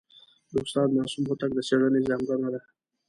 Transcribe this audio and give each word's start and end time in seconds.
د 0.51 0.53
استاد 0.65 0.89
معصوم 0.97 1.23
هوتک 1.29 1.51
د 1.55 1.59
څېړني 1.67 2.01
ځانګړنه 2.09 2.49
ده. 2.53 2.61